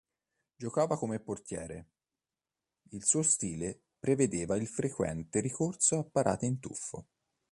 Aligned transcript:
Giocava 0.55 0.97
come 0.97 1.19
portiere; 1.19 1.89
il 2.89 3.03
suo 3.05 3.21
stile 3.21 3.83
prevedeva 3.99 4.55
il 4.57 4.67
frequente 4.67 5.39
ricorso 5.41 5.99
a 5.99 6.03
parate 6.03 6.47
in 6.47 6.59
tuffo. 6.59 7.05